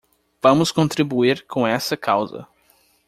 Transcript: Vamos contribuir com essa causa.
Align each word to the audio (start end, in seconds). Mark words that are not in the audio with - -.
Vamos 0.41 0.71
contribuir 0.71 1.45
com 1.47 1.67
essa 1.67 1.95
causa. 1.95 2.47